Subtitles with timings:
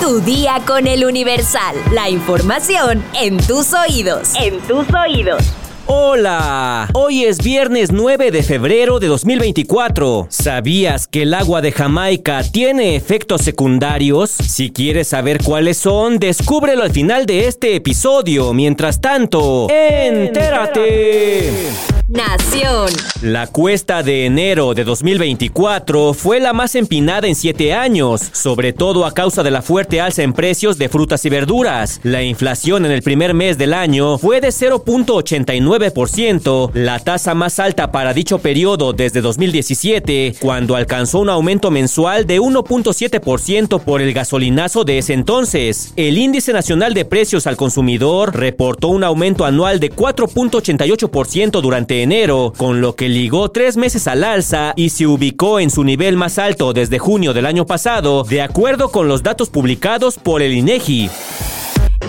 [0.00, 1.76] Tu día con el Universal.
[1.92, 4.32] La información en tus oídos.
[4.34, 5.42] En tus oídos.
[5.86, 10.26] Hola, hoy es viernes 9 de febrero de 2024.
[10.30, 14.30] ¿Sabías que el agua de Jamaica tiene efectos secundarios?
[14.30, 18.52] Si quieres saber cuáles son, descúbrelo al final de este episodio.
[18.52, 21.70] Mientras tanto, entérate.
[22.08, 22.88] Nación.
[23.22, 29.06] La cuesta de enero de 2024 fue la más empinada en siete años, sobre todo
[29.06, 32.00] a causa de la fuerte alza en precios de frutas y verduras.
[32.02, 37.90] La inflación en el primer mes del año fue de 0.89%, la tasa más alta
[37.90, 44.84] para dicho periodo desde 2017, cuando alcanzó un aumento mensual de 1.7% por el gasolinazo
[44.84, 45.94] de ese entonces.
[45.96, 52.52] El índice nacional de precios al consumidor reportó un aumento anual de 4.88% durante enero,
[52.56, 56.38] con lo que ligó tres meses al alza y se ubicó en su nivel más
[56.38, 61.10] alto desde junio del año pasado, de acuerdo con los datos publicados por el INEGI.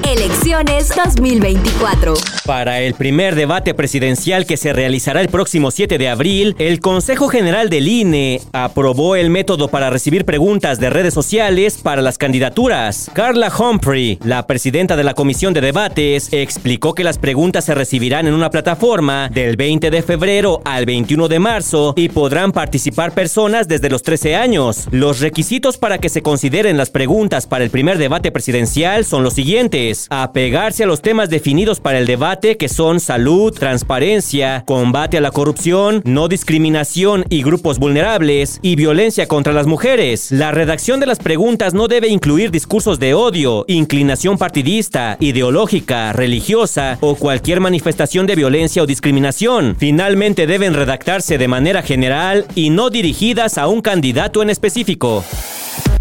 [0.04, 2.14] Elecciones 2024.
[2.46, 7.28] Para el primer debate presidencial que se realizará el próximo 7 de abril, el Consejo
[7.28, 13.10] General del INE aprobó el método para recibir preguntas de redes sociales para las candidaturas.
[13.14, 18.28] Carla Humphrey, la presidenta de la Comisión de Debates, explicó que las preguntas se recibirán
[18.28, 23.68] en una plataforma del 20 de febrero al 21 de marzo y podrán participar personas
[23.68, 24.88] desde los 13 años.
[24.92, 29.34] Los requisitos para que se consideren las preguntas para el primer debate presidencial son los
[29.34, 35.22] siguientes apegarse a los temas definidos para el debate que son salud, transparencia, combate a
[35.22, 40.32] la corrupción, no discriminación y grupos vulnerables y violencia contra las mujeres.
[40.32, 46.98] La redacción de las preguntas no debe incluir discursos de odio, inclinación partidista, ideológica, religiosa
[47.02, 49.76] o cualquier manifestación de violencia o discriminación.
[49.80, 55.24] Finalmente deben redactarse de manera general y no dirigidas a un candidato en específico.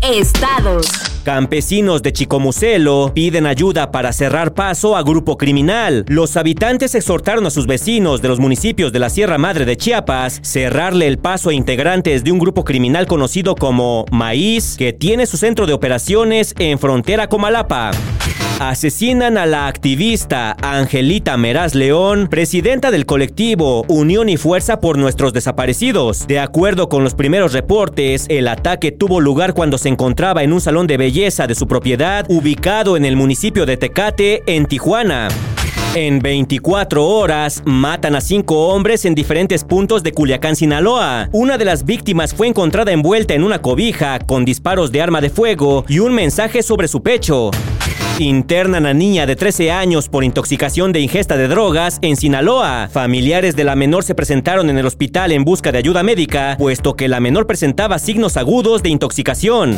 [0.03, 1.14] Estados.
[1.25, 6.05] Campesinos de Chicomucelo piden ayuda para cerrar paso a grupo criminal.
[6.07, 10.41] Los habitantes exhortaron a sus vecinos de los municipios de la Sierra Madre de Chiapas
[10.43, 15.39] cerrarle el paso a integrantes de un grupo criminal conocido como Maíz, que tiene su
[15.39, 17.93] centro de operaciones en frontera Comalapa.
[18.61, 25.33] Asesinan a la activista Angelita Meraz León, presidenta del colectivo Unión y Fuerza por Nuestros
[25.33, 26.27] Desaparecidos.
[26.29, 30.61] De acuerdo con los primeros reportes, el ataque tuvo lugar cuando se encontraba en un
[30.61, 35.29] salón de belleza de su propiedad ubicado en el municipio de Tecate, en Tijuana.
[35.97, 41.29] En 24 horas, matan a cinco hombres en diferentes puntos de Culiacán, Sinaloa.
[41.33, 45.31] Una de las víctimas fue encontrada envuelta en una cobija con disparos de arma de
[45.31, 47.51] fuego y un mensaje sobre su pecho.
[48.19, 52.89] Internan a niña de 13 años por intoxicación de ingesta de drogas en Sinaloa.
[52.93, 56.95] Familiares de la menor se presentaron en el hospital en busca de ayuda médica, puesto
[56.95, 59.77] que la menor presentaba signos agudos de intoxicación.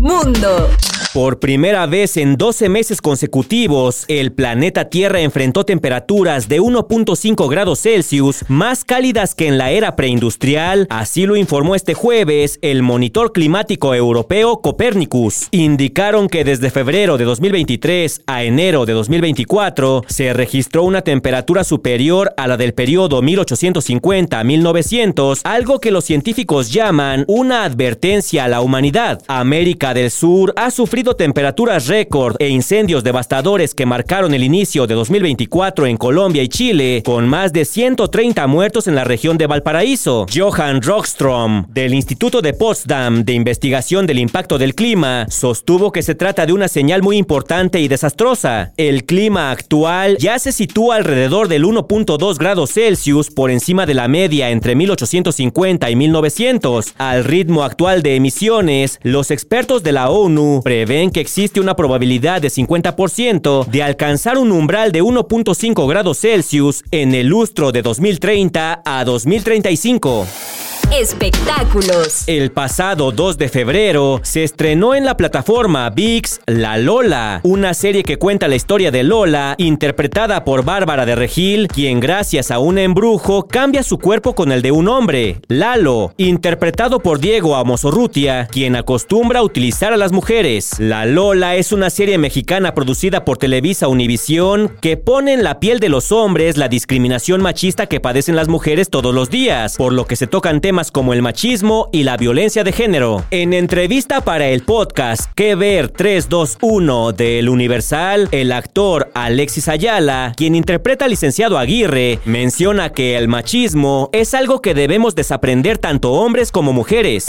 [0.00, 0.70] Mundo.
[1.12, 7.80] Por primera vez en 12 meses consecutivos, el planeta Tierra enfrentó temperaturas de 1.5 grados
[7.80, 13.32] Celsius más cálidas que en la era preindustrial, así lo informó este jueves el monitor
[13.32, 15.48] climático europeo Copernicus.
[15.50, 22.32] Indicaron que desde febrero de 2023 a enero de 2024 se registró una temperatura superior
[22.36, 29.20] a la del periodo 1850-1900, algo que los científicos llaman una advertencia a la humanidad.
[29.26, 34.94] América del Sur ha sufrido temperaturas récord e incendios devastadores que marcaron el inicio de
[34.94, 40.26] 2024 en Colombia y Chile, con más de 130 muertos en la región de Valparaíso.
[40.34, 46.14] Johan Rockstrom, del Instituto de Potsdam de Investigación del Impacto del Clima, sostuvo que se
[46.14, 48.72] trata de una señal muy importante y desastrosa.
[48.76, 54.08] El clima actual ya se sitúa alrededor del 1.2 grados Celsius por encima de la
[54.08, 56.94] media entre 1850 y 1900.
[56.98, 62.40] Al ritmo actual de emisiones, los expertos de la ONU prevén que existe una probabilidad
[62.40, 68.82] de 50% de alcanzar un umbral de 1.5 grados Celsius en el lustro de 2030
[68.84, 70.69] a 2035.
[70.92, 72.24] Espectáculos.
[72.26, 78.02] El pasado 2 de febrero se estrenó en la plataforma VIX La Lola, una serie
[78.02, 82.76] que cuenta la historia de Lola, interpretada por Bárbara de Regil, quien gracias a un
[82.76, 88.74] embrujo cambia su cuerpo con el de un hombre, Lalo, interpretado por Diego Amosorrutia, quien
[88.74, 90.80] acostumbra a utilizar a las mujeres.
[90.80, 95.78] La Lola es una serie mexicana producida por Televisa Univisión que pone en la piel
[95.78, 100.04] de los hombres la discriminación machista que padecen las mujeres todos los días, por lo
[100.04, 103.22] que se tocan temas como el machismo y la violencia de género.
[103.30, 110.54] En entrevista para el podcast Que Ver 321 del Universal, el actor Alexis Ayala, quien
[110.54, 116.50] interpreta al licenciado Aguirre, menciona que el machismo es algo que debemos desaprender tanto hombres
[116.50, 117.26] como mujeres.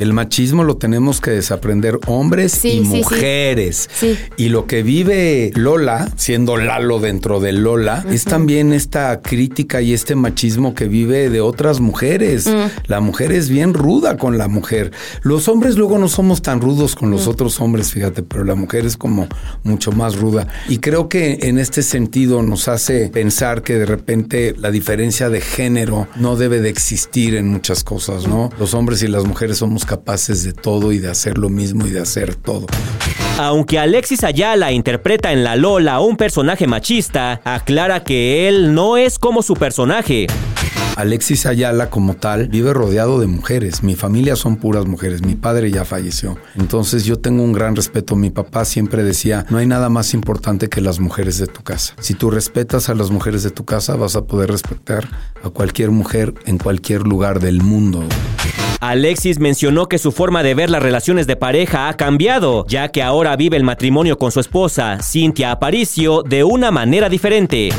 [0.00, 3.88] El machismo lo tenemos que desaprender hombres y mujeres.
[4.36, 9.92] Y lo que vive Lola, siendo Lalo dentro de Lola, es también esta crítica y
[9.92, 12.46] este machismo que vive de otras mujeres.
[12.46, 12.88] Mm.
[12.88, 14.90] La mujer es bien ruda con la mujer.
[15.22, 17.30] Los hombres luego no somos tan rudos con los mm.
[17.30, 19.28] otros hombres, fíjate, pero la mujer es como
[19.62, 20.48] mucho más ruda.
[20.68, 25.40] Y creo que en este sentido nos hace pensar que de repente la diferencia de
[25.40, 28.50] género no debe de existir en muchas cosas, ¿no?
[28.58, 31.90] Los hombres y las mujeres somos capaces de todo y de hacer lo mismo y
[31.90, 32.66] de hacer todo.
[33.38, 39.18] Aunque Alexis Ayala interpreta en La Lola un personaje machista, aclara que él no es
[39.18, 40.28] como su personaje.
[40.96, 43.82] Alexis Ayala como tal vive rodeado de mujeres.
[43.82, 45.22] Mi familia son puras mujeres.
[45.22, 46.38] Mi padre ya falleció.
[46.54, 48.14] Entonces yo tengo un gran respeto.
[48.14, 51.94] Mi papá siempre decía, no hay nada más importante que las mujeres de tu casa.
[51.98, 55.08] Si tú respetas a las mujeres de tu casa, vas a poder respetar
[55.42, 58.04] a cualquier mujer en cualquier lugar del mundo.
[58.80, 63.02] Alexis mencionó que su forma de ver las relaciones de pareja ha cambiado, ya que
[63.02, 67.70] ahora vive el matrimonio con su esposa, Cintia Aparicio, de una manera diferente.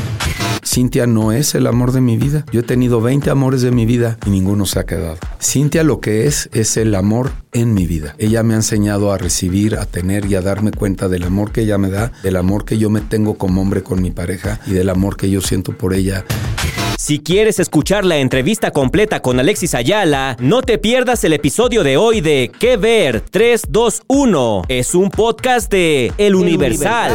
[0.66, 2.44] Cintia no es el amor de mi vida.
[2.52, 5.16] Yo he tenido 20 amores de mi vida y ninguno se ha quedado.
[5.40, 8.14] Cintia lo que es es el amor en mi vida.
[8.18, 11.62] Ella me ha enseñado a recibir, a tener y a darme cuenta del amor que
[11.62, 14.72] ella me da, del amor que yo me tengo como hombre con mi pareja y
[14.72, 16.24] del amor que yo siento por ella.
[17.06, 21.96] Si quieres escuchar la entrevista completa con Alexis Ayala, no te pierdas el episodio de
[21.96, 23.20] hoy de ¿Qué ver?
[23.20, 24.64] 321.
[24.66, 27.12] Es un podcast de El Universal.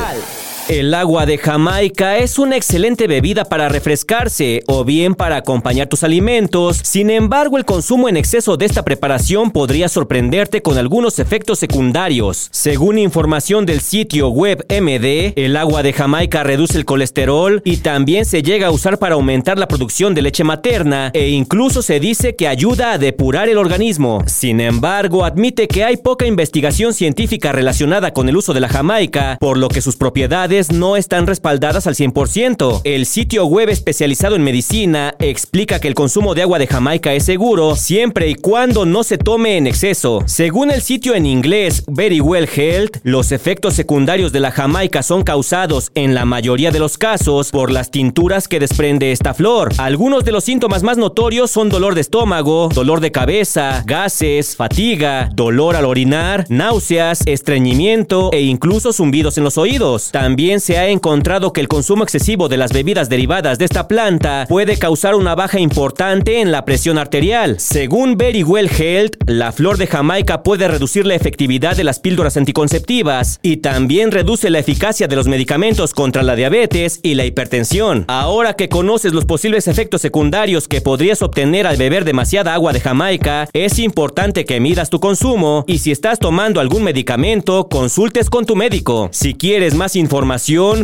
[0.70, 6.04] El agua de Jamaica es una excelente bebida para refrescarse o bien para acompañar tus
[6.04, 6.80] alimentos.
[6.84, 12.48] Sin embargo, el consumo en exceso de esta preparación podría sorprenderte con algunos efectos secundarios.
[12.52, 18.26] Según información del sitio web MD, el agua de Jamaica reduce el colesterol y también
[18.26, 22.36] se llega a usar para aumentar la producción de leche materna e incluso se dice
[22.36, 24.24] que ayuda a depurar el organismo.
[24.28, 29.38] Sin embargo, admite que hay poca investigación científica relacionada con el uso de la Jamaica,
[29.40, 32.82] por lo que sus propiedades no están respaldadas al 100%.
[32.84, 37.24] El sitio web especializado en medicina explica que el consumo de agua de Jamaica es
[37.24, 40.24] seguro siempre y cuando no se tome en exceso.
[40.26, 45.24] Según el sitio en inglés Very Well Health, los efectos secundarios de la Jamaica son
[45.24, 49.72] causados en la mayoría de los casos por las tinturas que desprende esta flor.
[49.78, 55.30] Algunos de los síntomas más notorios son dolor de estómago, dolor de cabeza, gases, fatiga,
[55.34, 60.12] dolor al orinar, náuseas, estreñimiento e incluso zumbidos en los oídos.
[60.12, 64.48] También se ha encontrado que el consumo excesivo de las bebidas derivadas de esta planta
[64.50, 67.60] puede causar una baja importante en la presión arterial.
[67.60, 72.38] Según Very Well Health, la flor de Jamaica puede reducir la efectividad de las píldoras
[72.38, 78.06] anticonceptivas y también reduce la eficacia de los medicamentos contra la diabetes y la hipertensión.
[78.08, 82.82] Ahora que conoces los posibles efectos secundarios que podrías obtener al beber demasiada agua de
[82.82, 88.48] Jamaica, es importante que midas tu consumo y si estás tomando algún medicamento, consultes con
[88.48, 89.10] tu médico.
[89.12, 90.31] Si quieres más información,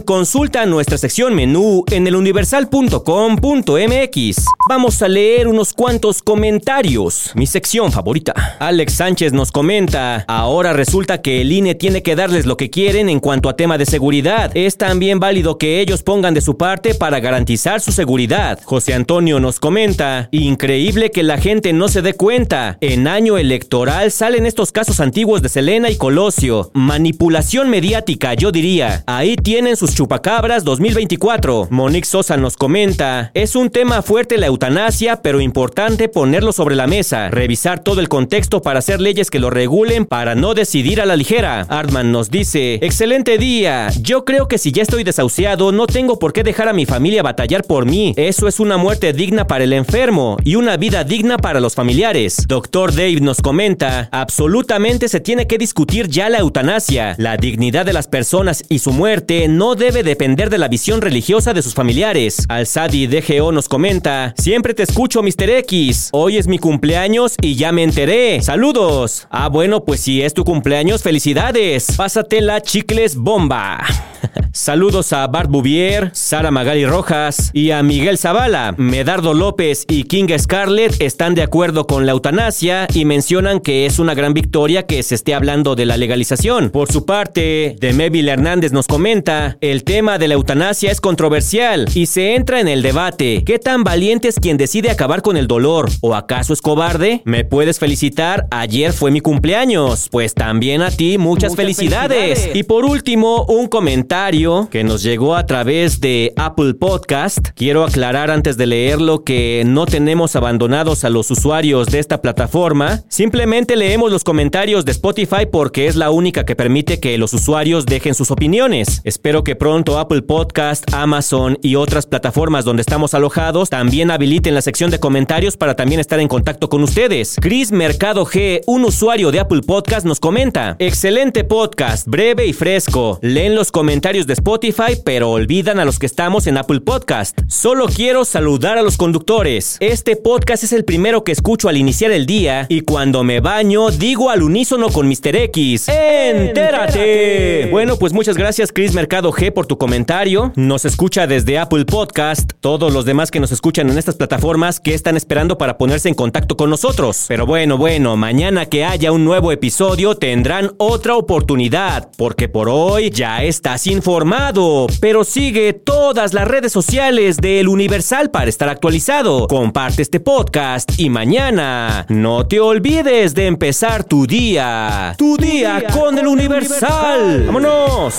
[0.05, 4.45] consulta nuestra sección menú en eluniversal.com.mx.
[4.67, 7.31] Vamos a leer unos cuantos comentarios.
[7.33, 8.57] Mi sección favorita.
[8.59, 13.07] Alex Sánchez nos comenta, ahora resulta que el INE tiene que darles lo que quieren
[13.07, 14.51] en cuanto a tema de seguridad.
[14.53, 18.59] Es también válido que ellos pongan de su parte para garantizar su seguridad.
[18.65, 22.77] José Antonio nos comenta, increíble que la gente no se dé cuenta.
[22.81, 26.69] En año electoral salen estos casos antiguos de Selena y Colosio.
[26.73, 29.05] Manipulación mediática, yo diría.
[29.07, 31.67] Ahí tienen sus chupacabras 2024.
[31.69, 36.87] Monique Sosa nos comenta, es un tema fuerte la eutanasia, pero importante ponerlo sobre la
[36.87, 41.05] mesa, revisar todo el contexto para hacer leyes que lo regulen para no decidir a
[41.05, 41.61] la ligera.
[41.69, 46.33] Artman nos dice, excelente día, yo creo que si ya estoy desahuciado no tengo por
[46.33, 49.73] qué dejar a mi familia batallar por mí, eso es una muerte digna para el
[49.73, 52.45] enfermo y una vida digna para los familiares.
[52.47, 57.93] Doctor Dave nos comenta, absolutamente se tiene que discutir ya la eutanasia, la dignidad de
[57.93, 62.45] las personas y su muerte no debe depender de la visión religiosa de sus familiares.
[62.47, 65.49] Alzadi DGO nos comenta, siempre te escucho Mr.
[65.49, 68.41] X, hoy es mi cumpleaños y ya me enteré.
[68.41, 69.27] Saludos.
[69.29, 71.87] Ah, bueno, pues si es tu cumpleaños, felicidades.
[71.97, 73.83] Pásatela chicles bomba.
[74.53, 78.73] Saludos a Bart Bouvier, Sara Magali Rojas y a Miguel Zavala.
[78.77, 83.99] Medardo López y King Scarlett están de acuerdo con la eutanasia y mencionan que es
[83.99, 86.69] una gran victoria que se esté hablando de la legalización.
[86.71, 89.16] Por su parte, Demeville Hernández nos comenta,
[89.61, 93.43] el tema de la eutanasia es controversial y se entra en el debate.
[93.45, 95.89] ¿Qué tan valiente es quien decide acabar con el dolor?
[96.01, 97.21] ¿O acaso es cobarde?
[97.25, 98.45] ¿Me puedes felicitar?
[98.51, 100.07] Ayer fue mi cumpleaños.
[100.11, 102.49] Pues también a ti muchas, felicidades.
[102.53, 107.39] Y por último, un comentario comentario que nos llegó a través de Apple Podcast.
[107.55, 113.01] Quiero aclarar antes de leerlo que no tenemos abandonados a los usuarios de esta plataforma.
[113.07, 117.85] Simplemente leemos los comentarios de Spotify porque es la única que permite que los usuarios
[117.85, 119.01] dejen sus opiniones.
[119.07, 124.61] Espero que pronto Apple Podcast, Amazon y otras plataformas donde estamos alojados también habiliten la
[124.61, 127.37] sección de comentarios para también estar en contacto con ustedes.
[127.39, 133.17] Chris Mercado G, un usuario de Apple Podcast, nos comenta: Excelente podcast, breve y fresco.
[133.21, 137.39] Leen los comentarios de Spotify, pero olvidan a los que estamos en Apple Podcast.
[137.47, 139.77] Solo quiero saludar a los conductores.
[139.79, 143.89] Este podcast es el primero que escucho al iniciar el día y cuando me baño
[143.89, 145.33] digo al unísono con Mr.
[145.33, 145.87] X.
[145.87, 147.69] ¡Entérate!
[147.71, 150.51] Bueno, pues muchas gracias Chris Mercado G por tu comentario.
[150.55, 152.53] Nos escucha desde Apple Podcast.
[152.61, 156.15] Todos los demás que nos escuchan en estas plataformas que están esperando para ponerse en
[156.15, 157.25] contacto con nosotros.
[157.27, 163.11] Pero bueno, bueno, mañana que haya un nuevo episodio tendrán otra oportunidad, porque por hoy
[163.11, 164.87] ya estás informado.
[164.99, 169.47] Pero sigue todas las redes sociales del Universal para estar actualizado.
[169.47, 175.13] Comparte este podcast y mañana no te olvides de empezar tu día.
[175.19, 177.43] Tu, día, con, el Universal.
[177.45, 178.15] ¡Vámonos!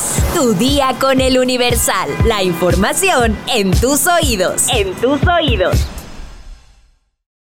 [0.59, 2.11] Día con el Universal.
[2.25, 4.67] La información en tus oídos.
[4.69, 5.98] En tus oídos.